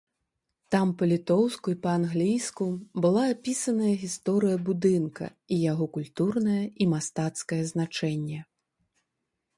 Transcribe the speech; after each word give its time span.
Там 0.75 0.93
па-літоўску 1.01 1.67
і 1.73 1.77
па-англійску 1.83 2.65
была 3.05 3.23
апісаная 3.35 3.93
гісторыя 4.05 4.57
будынка 4.71 5.25
і 5.57 5.61
яго 5.71 5.85
культурнае 5.99 6.59
і 6.59 6.83
мастацкае 6.95 7.63
значэнне. 7.75 8.39